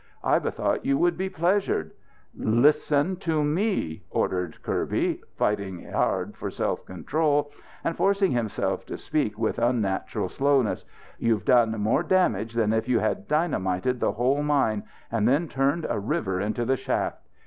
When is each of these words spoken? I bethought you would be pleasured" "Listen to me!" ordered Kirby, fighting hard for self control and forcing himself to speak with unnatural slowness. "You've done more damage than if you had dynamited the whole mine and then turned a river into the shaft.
I 0.23 0.39
bethought 0.39 0.83
you 0.83 0.97
would 0.97 1.15
be 1.15 1.29
pleasured" 1.29 1.91
"Listen 2.35 3.17
to 3.17 3.43
me!" 3.43 4.01
ordered 4.09 4.63
Kirby, 4.63 5.21
fighting 5.37 5.91
hard 5.91 6.35
for 6.35 6.49
self 6.49 6.83
control 6.87 7.51
and 7.83 7.95
forcing 7.95 8.31
himself 8.31 8.83
to 8.87 8.97
speak 8.97 9.37
with 9.37 9.59
unnatural 9.59 10.27
slowness. 10.27 10.85
"You've 11.19 11.45
done 11.45 11.79
more 11.79 12.01
damage 12.01 12.53
than 12.53 12.73
if 12.73 12.87
you 12.89 12.97
had 12.97 13.27
dynamited 13.27 13.99
the 13.99 14.13
whole 14.13 14.41
mine 14.41 14.85
and 15.11 15.27
then 15.27 15.47
turned 15.47 15.85
a 15.87 15.99
river 15.99 16.41
into 16.41 16.65
the 16.65 16.77
shaft. 16.77 17.19